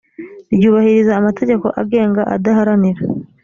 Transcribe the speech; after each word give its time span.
ryubahiriza 0.55 1.11
amategeko 1.19 1.65
agenga 1.81 2.21
adaharanira 2.35 3.01